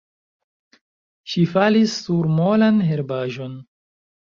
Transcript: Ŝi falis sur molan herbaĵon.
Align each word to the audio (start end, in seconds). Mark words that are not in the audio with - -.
Ŝi 1.33 1.43
falis 1.51 1.95
sur 2.07 2.33
molan 2.41 2.83
herbaĵon. 2.91 3.57